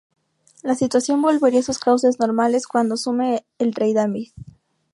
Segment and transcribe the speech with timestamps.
[0.63, 4.31] La situación volvería a sus cauces "normales" cuando asume el rey David.